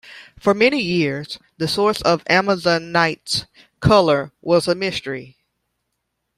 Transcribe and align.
For 0.39 0.55
many 0.55 0.79
years, 0.81 1.37
the 1.59 1.67
source 1.67 2.01
of 2.01 2.23
amazonite's 2.27 3.45
color 3.81 4.31
was 4.41 4.67
a 4.67 4.73
mystery. 4.73 5.37